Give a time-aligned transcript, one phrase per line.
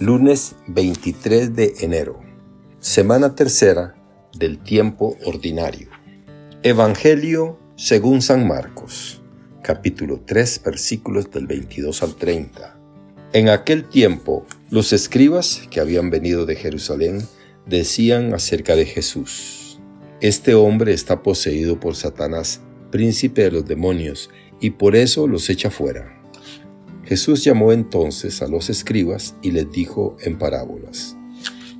[0.00, 2.18] Lunes 23 de enero.
[2.78, 3.94] Semana tercera
[4.34, 5.88] del tiempo ordinario.
[6.62, 9.20] Evangelio según San Marcos,
[9.62, 12.78] capítulo 3, versículos del 22 al 30.
[13.34, 17.20] En aquel tiempo, los escribas que habían venido de Jerusalén
[17.66, 19.80] decían acerca de Jesús,
[20.22, 24.30] Este hombre está poseído por Satanás, príncipe de los demonios,
[24.62, 26.19] y por eso los echa fuera.
[27.10, 31.16] Jesús llamó entonces a los escribas y les dijo en parábolas,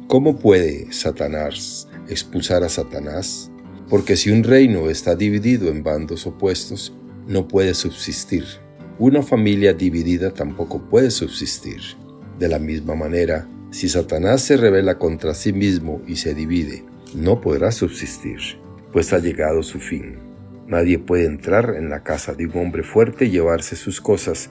[0.08, 3.48] ¿Cómo puede Satanás expulsar a Satanás?
[3.88, 6.92] Porque si un reino está dividido en bandos opuestos,
[7.28, 8.42] no puede subsistir.
[8.98, 11.80] Una familia dividida tampoco puede subsistir.
[12.40, 17.40] De la misma manera, si Satanás se revela contra sí mismo y se divide, no
[17.40, 18.40] podrá subsistir,
[18.92, 20.18] pues ha llegado su fin.
[20.66, 24.50] Nadie puede entrar en la casa de un hombre fuerte y llevarse sus cosas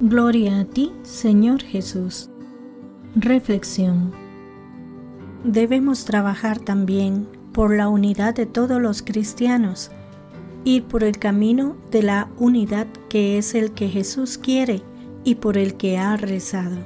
[0.00, 2.30] Gloria a ti, Señor Jesús.
[3.16, 4.12] Reflexión.
[5.42, 9.90] Debemos trabajar también por la unidad de todos los cristianos,
[10.62, 14.82] ir por el camino de la unidad que es el que Jesús quiere
[15.24, 16.76] y por el que ha rezado.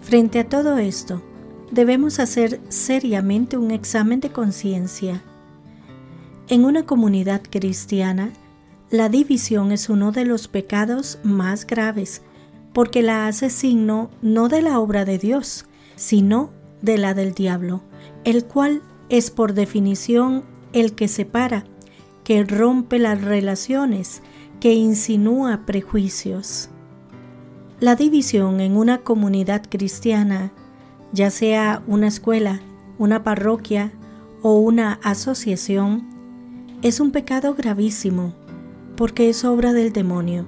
[0.00, 1.22] Frente a todo esto,
[1.70, 5.22] debemos hacer seriamente un examen de conciencia.
[6.48, 8.32] En una comunidad cristiana,
[8.90, 12.22] la división es uno de los pecados más graves,
[12.72, 17.82] porque la hace signo no de la obra de Dios, sino de la del diablo,
[18.24, 21.64] el cual es por definición el que separa,
[22.24, 24.22] que rompe las relaciones,
[24.58, 26.70] que insinúa prejuicios.
[27.80, 30.50] La división en una comunidad cristiana,
[31.12, 32.62] ya sea una escuela,
[32.96, 33.92] una parroquia
[34.40, 36.08] o una asociación,
[36.80, 38.34] es un pecado gravísimo
[38.98, 40.44] porque es obra del demonio.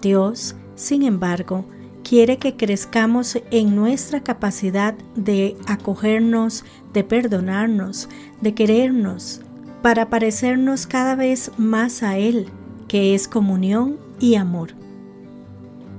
[0.00, 1.66] Dios, sin embargo,
[2.02, 6.64] quiere que crezcamos en nuestra capacidad de acogernos,
[6.94, 8.08] de perdonarnos,
[8.40, 9.42] de querernos,
[9.82, 12.48] para parecernos cada vez más a Él,
[12.88, 14.70] que es comunión y amor.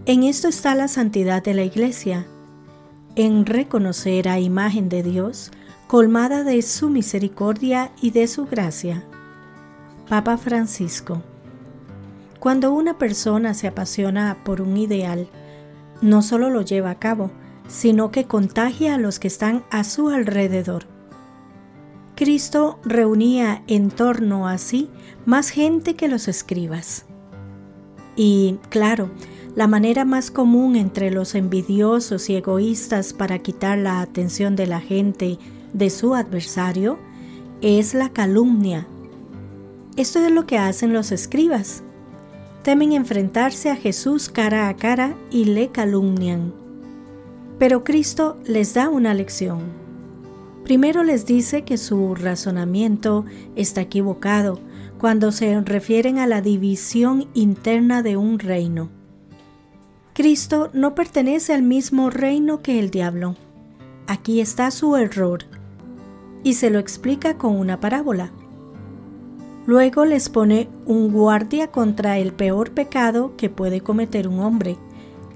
[0.07, 2.25] En esto está la santidad de la Iglesia,
[3.15, 5.51] en reconocer a imagen de Dios,
[5.85, 9.03] colmada de su misericordia y de su gracia.
[10.09, 11.21] Papa Francisco
[12.43, 15.29] cuando una persona se apasiona por un ideal,
[16.01, 17.31] no solo lo lleva a cabo,
[17.69, 20.83] sino que contagia a los que están a su alrededor.
[22.15, 24.89] Cristo reunía en torno a sí
[25.25, 27.05] más gente que los escribas.
[28.17, 29.09] Y, claro,
[29.55, 34.81] la manera más común entre los envidiosos y egoístas para quitar la atención de la
[34.81, 35.39] gente
[35.71, 36.99] de su adversario
[37.61, 38.85] es la calumnia.
[39.95, 41.82] Esto es lo que hacen los escribas
[42.63, 46.53] temen enfrentarse a Jesús cara a cara y le calumnian.
[47.59, 49.61] Pero Cristo les da una lección.
[50.63, 53.25] Primero les dice que su razonamiento
[53.55, 54.59] está equivocado
[54.97, 58.89] cuando se refieren a la división interna de un reino.
[60.13, 63.35] Cristo no pertenece al mismo reino que el diablo.
[64.07, 65.43] Aquí está su error.
[66.43, 68.31] Y se lo explica con una parábola.
[69.65, 74.77] Luego les pone un guardia contra el peor pecado que puede cometer un hombre,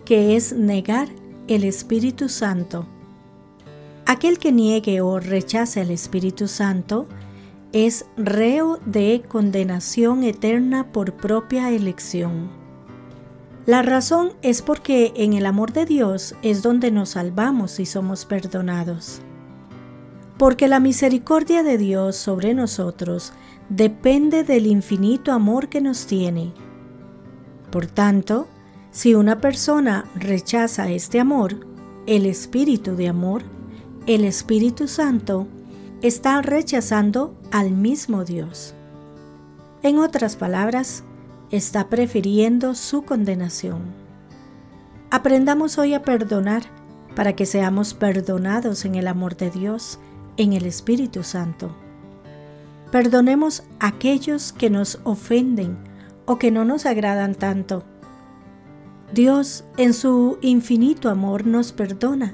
[0.04, 1.08] que es negar
[1.48, 2.86] el Espíritu Santo.
[4.06, 7.08] Aquel que niegue o rechace el Espíritu Santo
[7.72, 12.50] es reo de condenación eterna por propia elección.
[13.66, 18.26] La razón es porque en el amor de Dios es donde nos salvamos y somos
[18.26, 19.22] perdonados.
[20.38, 23.34] Porque la misericordia de Dios sobre nosotros
[23.70, 26.54] depende del infinito amor que nos tiene.
[27.72, 28.48] Por tanto,
[28.92, 31.68] si una persona rechaza este amor,
[32.06, 33.44] el Espíritu de amor,
[34.06, 35.48] el Espíritu Santo,
[36.02, 38.74] está rechazando al mismo Dios.
[39.84, 41.04] En otras palabras,
[41.52, 43.82] está prefiriendo su condenación.
[45.12, 46.64] Aprendamos hoy a perdonar
[47.16, 50.00] para que seamos perdonados en el amor de Dios,
[50.38, 51.76] en el Espíritu Santo.
[52.92, 55.78] Perdonemos a aquellos que nos ofenden
[56.26, 57.84] o que no nos agradan tanto.
[59.14, 62.34] Dios en su infinito amor nos perdona.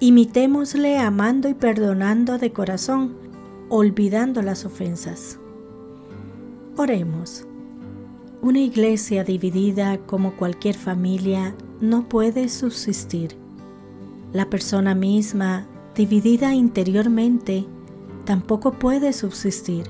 [0.00, 3.16] Imitémosle amando y perdonando de corazón,
[3.68, 5.38] olvidando las ofensas.
[6.76, 7.44] Oremos.
[8.40, 13.36] Una iglesia dividida como cualquier familia no puede subsistir.
[14.32, 15.66] La persona misma,
[15.98, 17.66] dividida interiormente,
[18.24, 19.84] tampoco puede subsistir.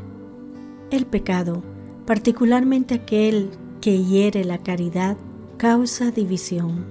[0.91, 1.63] El pecado,
[2.07, 3.51] particularmente aquel
[3.83, 5.19] que hiere la caridad,
[5.59, 6.87] causa división.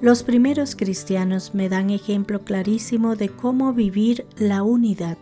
[0.00, 5.18] Los primeros cristianos me dan ejemplo clarísimo de cómo vivir la unidad.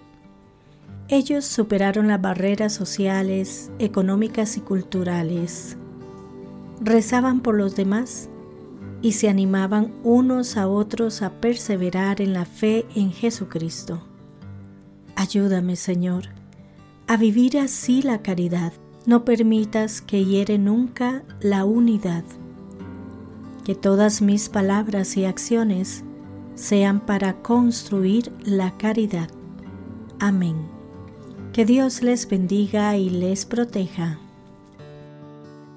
[1.09, 5.77] Ellos superaron las barreras sociales, económicas y culturales.
[6.81, 8.29] Rezaban por los demás
[9.07, 14.03] y se animaban unos a otros a perseverar en la fe en Jesucristo.
[15.15, 16.25] Ayúdame, Señor,
[17.07, 18.73] a vivir así la caridad.
[19.07, 22.25] No permitas que hiere nunca la unidad.
[23.65, 26.03] Que todas mis palabras y acciones
[26.57, 29.31] sean para construir la caridad.
[30.19, 30.57] Amén.
[31.53, 34.19] Que Dios les bendiga y les proteja.